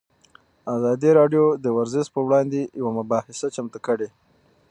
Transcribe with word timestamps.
ازادي 0.75 1.09
راډیو 1.19 1.43
د 1.63 1.65
ورزش 1.77 2.05
پر 2.13 2.21
وړاندې 2.27 2.59
یوه 2.79 2.91
مباحثه 2.99 3.47
چمتو 3.55 3.79
کړې. 3.87 4.09